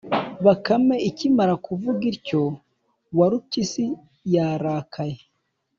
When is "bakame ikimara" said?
0.45-1.53